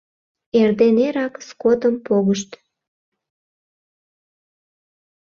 Эрден 0.59 0.97
эрак 1.07 1.33
скотым 1.47 1.95
погышт. 2.05 2.49